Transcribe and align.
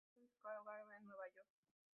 Madison 0.07 0.33
Square 0.33 0.61
Garden 0.65 0.97
en 0.99 1.05
Nueva 1.05 1.27
York. 1.29 1.47